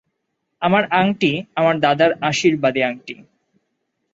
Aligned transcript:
আমার 0.61 0.83
আংটি– 0.93 1.31
আমার 1.55 1.75
দাদার 1.79 2.11
আশীর্বাদী 2.21 2.81
আংটি। 2.83 3.15